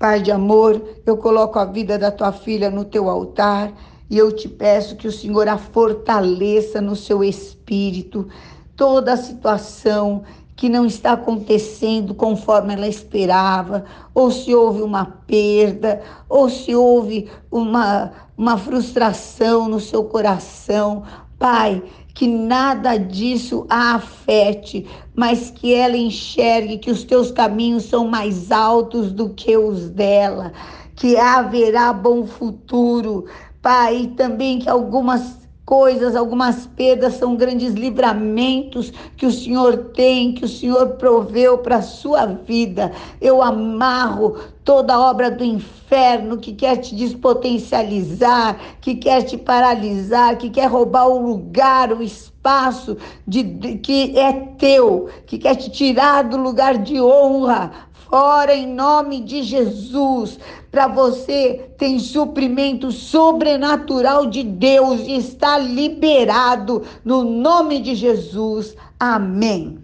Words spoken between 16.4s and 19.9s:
se houve uma, uma frustração no